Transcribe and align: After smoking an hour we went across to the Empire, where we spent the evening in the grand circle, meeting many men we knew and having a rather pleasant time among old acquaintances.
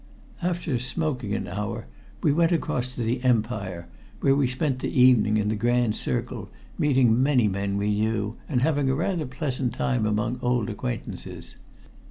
After 0.41 0.79
smoking 0.79 1.35
an 1.35 1.47
hour 1.47 1.85
we 2.23 2.31
went 2.33 2.51
across 2.51 2.91
to 2.95 3.03
the 3.03 3.23
Empire, 3.23 3.87
where 4.19 4.35
we 4.35 4.47
spent 4.47 4.79
the 4.79 4.89
evening 4.89 5.37
in 5.37 5.49
the 5.49 5.55
grand 5.55 5.95
circle, 5.95 6.49
meeting 6.75 7.21
many 7.21 7.47
men 7.47 7.77
we 7.77 7.93
knew 7.93 8.35
and 8.49 8.63
having 8.63 8.89
a 8.89 8.95
rather 8.95 9.27
pleasant 9.27 9.73
time 9.75 10.07
among 10.07 10.39
old 10.41 10.71
acquaintances. 10.71 11.57